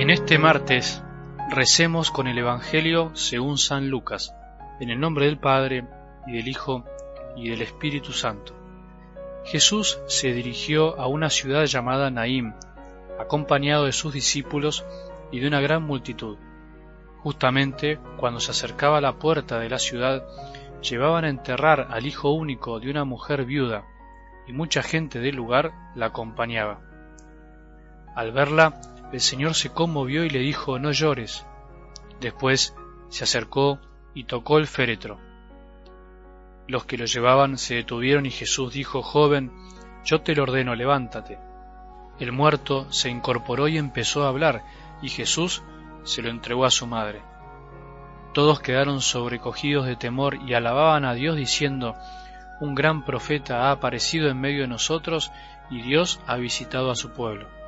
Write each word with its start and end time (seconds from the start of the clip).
En 0.00 0.08
este 0.08 0.38
martes 0.38 1.04
recemos 1.50 2.10
con 2.10 2.26
el 2.26 2.38
Evangelio 2.38 3.14
según 3.14 3.58
San 3.58 3.90
Lucas, 3.90 4.34
en 4.80 4.88
el 4.88 4.98
nombre 4.98 5.26
del 5.26 5.38
Padre, 5.38 5.84
y 6.26 6.32
del 6.38 6.48
Hijo, 6.48 6.86
y 7.36 7.50
del 7.50 7.60
Espíritu 7.60 8.12
Santo. 8.12 8.54
Jesús 9.44 10.00
se 10.06 10.32
dirigió 10.32 10.98
a 10.98 11.06
una 11.06 11.28
ciudad 11.28 11.66
llamada 11.66 12.10
Naim, 12.10 12.54
acompañado 13.18 13.84
de 13.84 13.92
sus 13.92 14.14
discípulos 14.14 14.86
y 15.30 15.40
de 15.40 15.48
una 15.48 15.60
gran 15.60 15.82
multitud. 15.82 16.38
Justamente 17.18 17.98
cuando 18.16 18.40
se 18.40 18.52
acercaba 18.52 18.96
a 18.96 19.02
la 19.02 19.18
puerta 19.18 19.58
de 19.58 19.68
la 19.68 19.78
ciudad, 19.78 20.24
llevaban 20.80 21.26
a 21.26 21.28
enterrar 21.28 21.88
al 21.90 22.06
hijo 22.06 22.30
único 22.30 22.80
de 22.80 22.90
una 22.90 23.04
mujer 23.04 23.44
viuda, 23.44 23.84
y 24.48 24.54
mucha 24.54 24.82
gente 24.82 25.18
del 25.18 25.36
lugar 25.36 25.72
la 25.94 26.06
acompañaba. 26.06 26.80
Al 28.16 28.32
verla, 28.32 28.80
el 29.12 29.20
Señor 29.20 29.54
se 29.54 29.70
conmovió 29.70 30.24
y 30.24 30.30
le 30.30 30.38
dijo, 30.38 30.78
no 30.78 30.92
llores. 30.92 31.46
Después 32.20 32.74
se 33.08 33.24
acercó 33.24 33.80
y 34.14 34.24
tocó 34.24 34.58
el 34.58 34.66
féretro. 34.66 35.18
Los 36.68 36.84
que 36.84 36.96
lo 36.96 37.06
llevaban 37.06 37.58
se 37.58 37.74
detuvieron 37.74 38.26
y 38.26 38.30
Jesús 38.30 38.72
dijo, 38.72 39.02
joven, 39.02 39.50
yo 40.04 40.20
te 40.20 40.34
lo 40.34 40.44
ordeno, 40.44 40.74
levántate. 40.74 41.38
El 42.20 42.32
muerto 42.32 42.90
se 42.92 43.08
incorporó 43.08 43.66
y 43.66 43.78
empezó 43.78 44.24
a 44.24 44.28
hablar, 44.28 44.62
y 45.02 45.08
Jesús 45.08 45.62
se 46.04 46.22
lo 46.22 46.30
entregó 46.30 46.64
a 46.64 46.70
su 46.70 46.86
madre. 46.86 47.22
Todos 48.32 48.60
quedaron 48.60 49.00
sobrecogidos 49.00 49.86
de 49.86 49.96
temor 49.96 50.38
y 50.46 50.54
alababan 50.54 51.04
a 51.04 51.14
Dios 51.14 51.36
diciendo, 51.36 51.96
un 52.60 52.74
gran 52.74 53.04
profeta 53.04 53.64
ha 53.64 53.72
aparecido 53.72 54.28
en 54.28 54.40
medio 54.40 54.60
de 54.62 54.68
nosotros 54.68 55.32
y 55.70 55.82
Dios 55.82 56.20
ha 56.26 56.36
visitado 56.36 56.90
a 56.90 56.94
su 56.94 57.10
pueblo. 57.10 57.59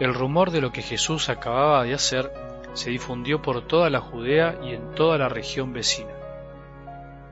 El 0.00 0.14
rumor 0.14 0.52
de 0.52 0.60
lo 0.60 0.70
que 0.70 0.82
Jesús 0.82 1.28
acababa 1.28 1.82
de 1.82 1.94
hacer 1.94 2.32
se 2.72 2.90
difundió 2.90 3.42
por 3.42 3.66
toda 3.66 3.90
la 3.90 4.00
Judea 4.00 4.60
y 4.62 4.72
en 4.72 4.94
toda 4.94 5.18
la 5.18 5.28
región 5.28 5.72
vecina. 5.72 6.12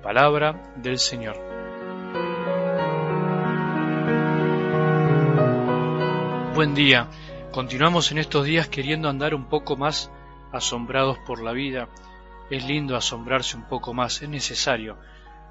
Palabra 0.02 0.72
del 0.74 0.98
Señor. 0.98 1.36
Buen 6.54 6.74
día. 6.74 7.06
Continuamos 7.52 8.10
en 8.10 8.18
estos 8.18 8.44
días 8.44 8.66
queriendo 8.68 9.08
andar 9.08 9.34
un 9.34 9.44
poco 9.44 9.76
más 9.76 10.10
asombrados 10.52 11.18
por 11.18 11.42
la 11.42 11.52
vida. 11.52 11.88
Es 12.50 12.66
lindo 12.66 12.96
asombrarse 12.96 13.56
un 13.56 13.68
poco 13.68 13.94
más, 13.94 14.22
es 14.22 14.28
necesario 14.28 14.96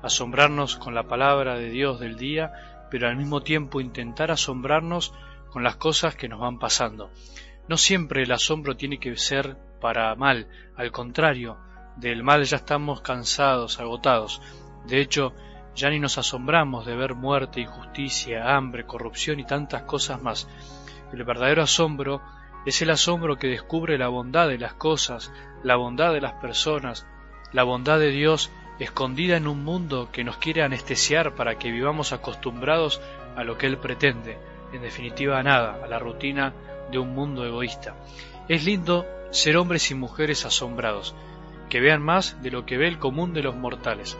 asombrarnos 0.01 0.75
con 0.75 0.93
la 0.93 1.03
palabra 1.03 1.55
de 1.55 1.69
Dios 1.69 1.99
del 1.99 2.17
día, 2.17 2.51
pero 2.91 3.07
al 3.07 3.15
mismo 3.15 3.41
tiempo 3.41 3.81
intentar 3.81 4.31
asombrarnos 4.31 5.13
con 5.55 5.63
las 5.63 5.77
cosas 5.77 6.17
que 6.17 6.27
nos 6.27 6.41
van 6.41 6.59
pasando. 6.59 7.11
No 7.69 7.77
siempre 7.77 8.23
el 8.23 8.31
asombro 8.33 8.75
tiene 8.75 8.99
que 8.99 9.15
ser 9.15 9.55
para 9.79 10.13
mal, 10.15 10.49
al 10.75 10.91
contrario, 10.91 11.55
del 11.95 12.23
mal 12.23 12.43
ya 12.43 12.57
estamos 12.57 12.99
cansados, 12.99 13.79
agotados. 13.79 14.41
De 14.85 14.99
hecho, 14.99 15.31
ya 15.73 15.89
ni 15.89 15.97
nos 15.97 16.17
asombramos 16.17 16.85
de 16.85 16.97
ver 16.97 17.15
muerte, 17.15 17.61
injusticia, 17.61 18.53
hambre, 18.53 18.85
corrupción 18.85 19.39
y 19.39 19.45
tantas 19.45 19.83
cosas 19.83 20.21
más. 20.21 20.49
El 21.13 21.23
verdadero 21.23 21.63
asombro 21.63 22.21
es 22.65 22.81
el 22.81 22.89
asombro 22.89 23.37
que 23.37 23.47
descubre 23.47 23.97
la 23.97 24.09
bondad 24.09 24.49
de 24.49 24.57
las 24.57 24.73
cosas, 24.73 25.31
la 25.63 25.77
bondad 25.77 26.11
de 26.11 26.19
las 26.19 26.33
personas, 26.33 27.07
la 27.53 27.63
bondad 27.63 27.97
de 27.97 28.09
Dios 28.09 28.51
escondida 28.77 29.37
en 29.37 29.47
un 29.47 29.63
mundo 29.63 30.09
que 30.11 30.25
nos 30.25 30.35
quiere 30.35 30.63
anestesiar 30.63 31.33
para 31.33 31.57
que 31.57 31.71
vivamos 31.71 32.11
acostumbrados 32.11 32.99
a 33.37 33.45
lo 33.45 33.57
que 33.57 33.67
Él 33.67 33.77
pretende, 33.77 34.37
en 34.73 34.81
definitiva 34.81 35.39
a 35.39 35.43
nada, 35.43 35.79
a 35.83 35.87
la 35.87 35.99
rutina 35.99 36.53
de 36.91 36.99
un 36.99 37.13
mundo 37.13 37.45
egoísta. 37.45 37.95
Es 38.47 38.65
lindo 38.65 39.05
ser 39.31 39.57
hombres 39.57 39.91
y 39.91 39.95
mujeres 39.95 40.45
asombrados, 40.45 41.15
que 41.69 41.79
vean 41.79 42.01
más 42.01 42.41
de 42.41 42.51
lo 42.51 42.65
que 42.65 42.77
ve 42.77 42.87
el 42.87 42.99
común 42.99 43.33
de 43.33 43.43
los 43.43 43.55
mortales. 43.55 44.17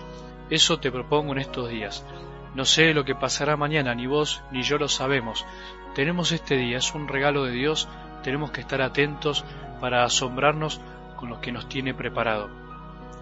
Eso 0.49 0.79
te 0.79 0.91
propongo 0.91 1.33
en 1.33 1.39
estos 1.39 1.69
días. 1.69 2.05
No 2.53 2.65
sé 2.65 2.93
lo 2.93 3.05
que 3.05 3.15
pasará 3.15 3.57
mañana, 3.57 3.93
ni 3.95 4.07
vos 4.07 4.43
ni 4.51 4.63
yo 4.63 4.77
lo 4.77 4.87
sabemos. 4.87 5.45
Tenemos 5.93 6.31
este 6.31 6.57
día, 6.57 6.77
es 6.77 6.93
un 6.93 7.07
regalo 7.07 7.45
de 7.45 7.51
Dios, 7.51 7.87
tenemos 8.23 8.51
que 8.51 8.61
estar 8.61 8.81
atentos 8.81 9.45
para 9.79 10.03
asombrarnos 10.03 10.81
con 11.15 11.29
lo 11.29 11.41
que 11.41 11.51
nos 11.51 11.67
tiene 11.69 11.93
preparado. 11.93 12.49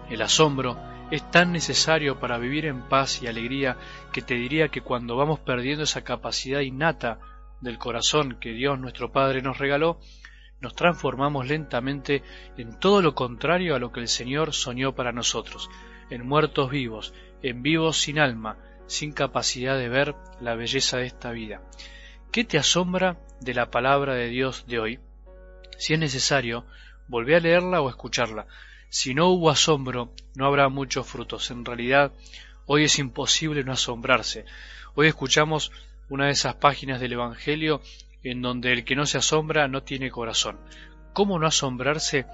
El 0.08 0.22
asombro 0.22 0.76
es 1.14 1.30
tan 1.30 1.52
necesario 1.52 2.18
para 2.18 2.38
vivir 2.38 2.66
en 2.66 2.82
paz 2.82 3.22
y 3.22 3.28
alegría 3.28 3.76
que 4.12 4.20
te 4.20 4.34
diría 4.34 4.68
que 4.68 4.80
cuando 4.80 5.16
vamos 5.16 5.38
perdiendo 5.38 5.84
esa 5.84 6.02
capacidad 6.02 6.60
innata 6.60 7.20
del 7.60 7.78
corazón 7.78 8.38
que 8.40 8.52
Dios 8.52 8.80
nuestro 8.80 9.12
Padre 9.12 9.40
nos 9.40 9.58
regaló, 9.58 10.00
nos 10.60 10.74
transformamos 10.74 11.46
lentamente 11.46 12.22
en 12.56 12.78
todo 12.80 13.00
lo 13.00 13.14
contrario 13.14 13.76
a 13.76 13.78
lo 13.78 13.92
que 13.92 14.00
el 14.00 14.08
Señor 14.08 14.54
soñó 14.54 14.94
para 14.94 15.12
nosotros, 15.12 15.70
en 16.10 16.26
muertos 16.26 16.70
vivos, 16.70 17.14
en 17.42 17.62
vivos 17.62 17.96
sin 17.98 18.18
alma, 18.18 18.58
sin 18.86 19.12
capacidad 19.12 19.78
de 19.78 19.88
ver 19.88 20.16
la 20.40 20.56
belleza 20.56 20.96
de 20.98 21.06
esta 21.06 21.30
vida. 21.30 21.62
¿Qué 22.32 22.44
te 22.44 22.58
asombra 22.58 23.18
de 23.40 23.54
la 23.54 23.70
palabra 23.70 24.14
de 24.14 24.28
Dios 24.28 24.66
de 24.66 24.80
hoy? 24.80 25.00
Si 25.78 25.94
es 25.94 26.00
necesario, 26.00 26.66
volvé 27.06 27.36
a 27.36 27.40
leerla 27.40 27.80
o 27.80 27.88
escucharla. 27.88 28.48
Si 28.94 29.12
no 29.12 29.26
hubo 29.30 29.50
asombro, 29.50 30.12
no 30.36 30.46
habrá 30.46 30.68
muchos 30.68 31.04
frutos. 31.04 31.50
En 31.50 31.64
realidad, 31.64 32.12
hoy 32.64 32.84
es 32.84 33.00
imposible 33.00 33.64
no 33.64 33.72
asombrarse. 33.72 34.44
Hoy 34.94 35.08
escuchamos 35.08 35.72
una 36.08 36.26
de 36.26 36.30
esas 36.30 36.54
páginas 36.54 37.00
del 37.00 37.14
Evangelio 37.14 37.82
en 38.22 38.40
donde 38.40 38.72
el 38.72 38.84
que 38.84 38.94
no 38.94 39.04
se 39.04 39.18
asombra 39.18 39.66
no 39.66 39.82
tiene 39.82 40.12
corazón. 40.12 40.60
¿Cómo 41.12 41.40
no 41.40 41.48
asombrarse 41.48 42.26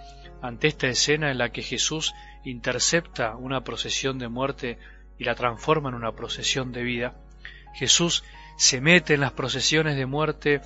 ante 0.43 0.69
esta 0.69 0.89
escena 0.89 1.31
en 1.31 1.39
la 1.39 1.49
que 1.49 1.63
Jesús 1.63 2.13
intercepta 2.45 3.37
una 3.37 3.65
procesión 3.65 4.19
de 4.19 4.29
muerte 4.29 4.79
y 5.19 5.25
la 5.25 5.35
transforma 5.37 5.89
en 5.89 5.95
una 5.95 6.13
procesión 6.13 6.73
de 6.73 6.83
vida? 6.83 7.15
Jesús 7.73 8.23
se 8.59 8.83
mete 8.83 9.15
en 9.15 9.21
las 9.21 9.33
procesiones 9.33 9.97
de 9.97 10.05
muerte 10.05 10.61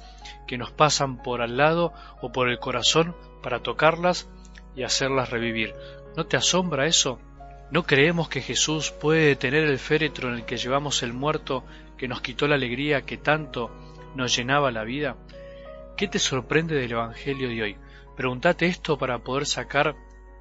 que 0.49 0.59
nos 0.59 0.73
pasan 0.73 1.23
por 1.23 1.41
al 1.41 1.57
lado 1.57 1.93
o 2.21 2.33
por 2.33 2.49
el 2.49 2.59
corazón 2.59 3.15
para 3.45 3.63
tocarlas 3.63 4.29
y 4.77 4.83
hacerlas 4.83 5.31
revivir. 5.31 5.75
¿No 6.17 6.27
te 6.27 6.37
asombra 6.37 6.87
eso? 6.87 7.19
¿No 7.71 7.85
creemos 7.85 8.29
que 8.29 8.41
Jesús 8.41 8.91
puede 8.91 9.27
detener 9.27 9.65
el 9.65 9.79
féretro 9.79 10.29
en 10.29 10.37
el 10.37 10.45
que 10.45 10.57
llevamos 10.57 11.03
el 11.03 11.13
muerto 11.13 11.65
que 11.97 12.09
nos 12.09 12.21
quitó 12.21 12.47
la 12.47 12.55
alegría 12.55 13.03
que 13.03 13.17
tanto 13.17 13.71
nos 14.15 14.37
llenaba 14.37 14.71
la 14.71 14.85
vida? 14.85 15.17
¿Qué 15.97 16.09
te 16.09 16.19
sorprende 16.19 16.75
del 16.75 16.93
Evangelio 16.93 17.49
de 17.49 17.63
hoy? 17.63 17.77
Pregúntate 18.17 18.67
esto 18.67 18.99
para 18.99 19.19
poder 19.21 19.47
sacar 19.47 19.97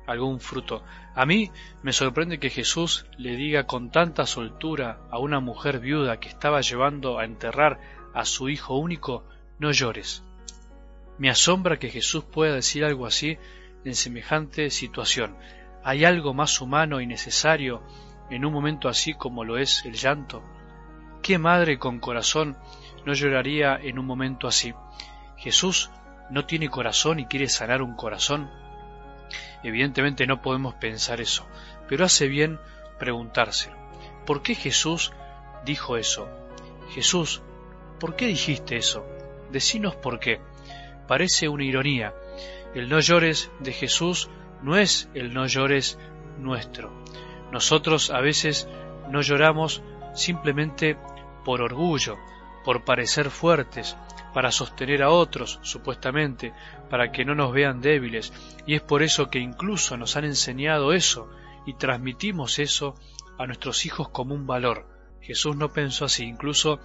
algún 0.06 0.40
fruto. 0.40 0.84
A 1.16 1.26
mí 1.26 1.52
me 1.82 1.94
sorprende 1.94 2.40
que 2.40 2.50
Jesús 2.50 3.06
le 3.18 3.36
diga 3.36 3.66
con 3.66 3.90
tanta 3.90 4.26
soltura 4.26 5.00
a 5.12 5.20
una 5.20 5.40
mujer 5.40 5.80
viuda 5.80 6.20
que 6.20 6.30
estaba 6.30 6.62
llevando 6.62 7.20
a 7.20 7.26
enterrar 7.26 7.80
a 8.14 8.26
su 8.26 8.50
hijo 8.50 8.76
único, 8.78 9.26
no 9.60 9.72
llores. 9.72 10.24
Me 11.18 11.30
asombra 11.30 11.78
que 11.80 11.90
Jesús 11.90 12.24
pueda 12.24 12.56
decir 12.56 12.84
algo 12.84 13.06
así 13.06 13.38
en 13.86 13.96
semejante 13.96 14.70
situación. 14.70 15.38
¿Hay 15.84 16.06
algo 16.06 16.34
más 16.34 16.62
humano 16.62 17.02
y 17.02 17.08
necesario 17.08 17.84
en 18.30 18.46
un 18.46 18.54
momento 18.54 18.88
así 18.88 19.14
como 19.14 19.44
lo 19.44 19.58
es 19.58 19.86
el 19.86 19.94
llanto? 19.94 20.44
¿Qué 21.22 21.38
madre 21.38 21.78
con 21.78 22.00
corazón 22.00 22.58
no 23.06 23.14
lloraría 23.14 23.76
en 23.76 24.00
un 24.00 24.06
momento 24.06 24.48
así? 24.48 24.74
¿Jesús 25.38 25.90
no 26.30 26.46
tiene 26.46 26.70
corazón 26.70 27.20
y 27.20 27.26
quiere 27.26 27.50
sanar 27.50 27.82
un 27.82 27.96
corazón? 27.96 28.50
Evidentemente 29.64 30.28
no 30.28 30.42
podemos 30.42 30.76
pensar 30.76 31.22
eso, 31.22 31.48
pero 31.88 32.06
hace 32.06 32.28
bien 32.28 32.60
preguntárselo. 33.00 33.78
¿Por 34.26 34.42
qué 34.42 34.56
Jesús 34.56 35.14
dijo 35.66 35.98
eso? 35.98 36.30
Jesús, 36.94 37.42
¿por 38.00 38.16
qué 38.16 38.28
dijiste 38.28 38.78
eso? 38.78 39.06
Decinos 39.52 39.96
por 39.96 40.20
qué. 40.20 40.42
Parece 41.08 41.50
una 41.50 41.66
ironía, 41.66 42.14
el 42.74 42.90
no 42.90 43.00
llores 43.00 43.52
de 43.60 43.72
Jesús 43.72 44.30
no 44.62 44.78
es 44.78 45.10
el 45.14 45.34
no 45.34 45.46
llores 45.46 46.00
nuestro. 46.40 46.92
Nosotros 47.52 48.10
a 48.10 48.22
veces 48.22 48.68
no 49.10 49.22
lloramos 49.22 49.84
simplemente 50.14 50.98
por 51.46 51.62
orgullo, 51.62 52.18
por 52.64 52.84
parecer 52.84 53.30
fuertes, 53.30 53.98
para 54.34 54.52
sostener 54.52 55.04
a 55.04 55.12
otros, 55.12 55.60
supuestamente, 55.62 56.54
para 56.90 57.12
que 57.12 57.26
no 57.26 57.36
nos 57.36 57.52
vean 57.52 57.82
débiles, 57.82 58.34
y 58.66 58.76
es 58.76 58.82
por 58.82 59.04
eso 59.04 59.30
que 59.30 59.40
incluso 59.40 59.98
nos 59.98 60.16
han 60.16 60.26
enseñado 60.26 60.94
eso 60.94 61.30
y 61.66 61.76
transmitimos 61.76 62.60
eso 62.60 62.96
a 63.38 63.46
nuestros 63.46 63.86
hijos 63.86 64.10
como 64.10 64.34
un 64.34 64.48
valor. 64.48 64.88
Jesús 65.22 65.56
no 65.56 65.72
pensó 65.72 66.06
así, 66.06 66.26
incluso 66.26 66.80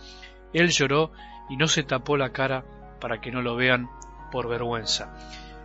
él 0.53 0.71
lloró 0.71 1.13
y 1.49 1.57
no 1.57 1.69
se 1.69 1.83
tapó 1.83 2.17
la 2.17 2.33
cara 2.33 2.65
para 3.01 3.21
que 3.21 3.31
no 3.31 3.43
lo 3.43 3.57
vean 3.57 3.89
por 4.31 4.49
vergüenza. 4.49 5.15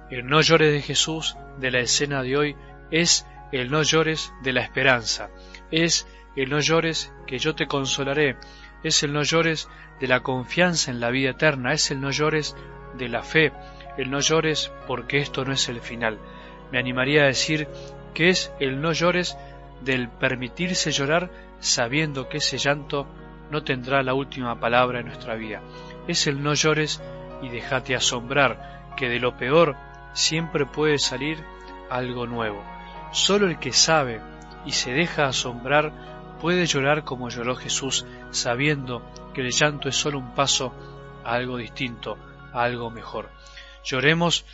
El 0.10 0.28
no 0.28 0.42
llores 0.42 0.72
de 0.72 0.82
Jesús 0.82 1.36
de 1.58 1.72
la 1.72 1.80
escena 1.80 2.22
de 2.24 2.38
hoy 2.38 2.56
es 2.92 3.26
el 3.52 3.72
no 3.72 3.82
llores 3.84 4.34
de 4.44 4.54
la 4.54 4.62
esperanza, 4.62 5.30
es 5.72 6.08
el 6.36 6.50
no 6.50 6.60
llores 6.60 7.14
que 7.28 7.40
yo 7.40 7.56
te 7.56 7.68
consolaré, 7.68 8.38
es 8.84 9.04
el 9.04 9.14
no 9.14 9.24
llores 9.24 9.70
de 10.00 10.08
la 10.08 10.22
confianza 10.22 10.92
en 10.92 11.00
la 11.00 11.10
vida 11.10 11.32
eterna, 11.32 11.74
es 11.74 11.92
el 11.92 12.02
no 12.02 12.12
llores 12.12 12.56
de 12.98 13.10
la 13.10 13.24
fe, 13.24 13.54
el 13.98 14.12
no 14.12 14.20
llores 14.20 14.72
porque 14.88 15.20
esto 15.20 15.46
no 15.46 15.54
es 15.54 15.70
el 15.70 15.82
final. 15.82 16.20
Me 16.72 16.80
animaría 16.80 17.24
a 17.24 17.28
decir 17.28 17.68
que 18.14 18.30
es 18.30 18.52
el 18.60 18.82
no 18.82 18.92
llores 18.92 19.38
del 19.82 20.10
permitirse 20.10 20.92
llorar 20.92 21.30
sabiendo 21.60 22.30
que 22.30 22.38
ese 22.38 22.58
llanto 22.58 23.08
no 23.52 23.64
tendrá 23.64 24.02
la 24.04 24.14
última 24.14 24.60
palabra 24.60 25.00
en 25.00 25.08
nuestra 25.08 25.36
vida. 25.36 25.62
Es 26.08 26.28
el 26.28 26.42
no 26.42 26.54
llores 26.54 27.02
y 27.42 27.50
déjate 27.50 27.96
asombrar, 27.96 28.94
que 28.98 29.10
de 29.10 29.20
lo 29.20 29.38
peor 29.38 29.76
siempre 30.14 30.66
puede 30.66 31.00
salir 31.00 31.44
algo 31.90 32.28
nuevo. 32.28 32.64
Solo 33.12 33.48
el 33.48 33.60
que 33.60 33.74
sabe 33.74 34.22
y 34.66 34.72
se 34.72 34.92
deja 34.92 35.26
asombrar 35.26 36.38
puede 36.40 36.66
llorar 36.66 37.04
como 37.04 37.30
lloró 37.30 37.56
Jesús, 37.56 38.06
sabiendo 38.32 39.04
que 39.34 39.42
el 39.42 39.52
llanto 39.52 39.90
es 39.90 39.96
solo 39.96 40.20
un 40.20 40.34
paso 40.34 40.74
a 41.24 41.34
algo 41.34 41.58
distinto, 41.58 42.18
a 42.52 42.64
algo 42.64 42.90
mejor. 42.90 43.30
Lloremos, 43.84 44.46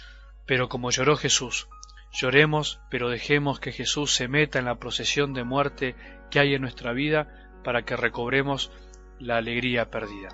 pero 0.46 0.70
como 0.70 0.92
lloró 0.92 1.16
Jesús. 1.16 1.68
Lloremos, 2.12 2.80
pero 2.90 3.10
dejemos 3.10 3.60
que 3.60 3.72
Jesús 3.72 4.14
se 4.14 4.28
meta 4.28 4.60
en 4.60 4.66
la 4.66 4.76
procesión 4.76 5.34
de 5.34 5.44
muerte 5.44 5.96
que 6.32 6.40
hay 6.40 6.56
en 6.56 6.62
nuestra 6.62 6.92
vida 6.94 7.50
para 7.64 7.84
que 7.84 7.96
recobremos 7.96 8.72
la 9.20 9.38
alegría 9.38 9.90
perdida. 9.90 10.30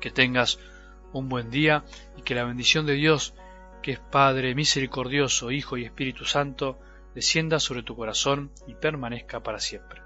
Que 0.00 0.10
tengas 0.10 0.58
un 1.12 1.28
buen 1.28 1.50
día 1.50 1.84
y 2.16 2.22
que 2.22 2.34
la 2.34 2.44
bendición 2.44 2.86
de 2.86 2.94
Dios, 2.94 3.34
que 3.84 3.92
es 3.92 4.00
Padre 4.00 4.54
misericordioso, 4.54 5.50
Hijo 5.50 5.76
y 5.76 5.84
Espíritu 5.84 6.24
Santo, 6.24 6.78
descienda 7.14 7.60
sobre 7.60 7.82
tu 7.82 7.94
corazón 7.94 8.50
y 8.66 8.74
permanezca 8.74 9.42
para 9.42 9.60
siempre. 9.60 10.03